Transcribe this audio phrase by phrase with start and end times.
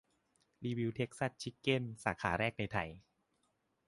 [0.63, 2.89] รีวิวเทกซัสชิกเก้นสาขาแรกในไทย